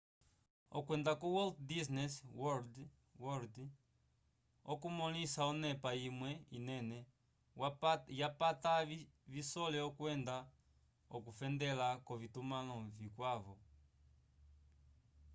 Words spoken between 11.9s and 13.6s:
k'ovitumãlo vikwavo